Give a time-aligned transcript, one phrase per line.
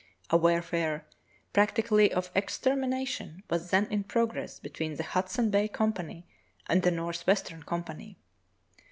[0.31, 1.05] A war fare,
[1.53, 6.25] practically of extermination, was then in progress between the Hudson Bay Company
[6.65, 8.17] and the North western Company.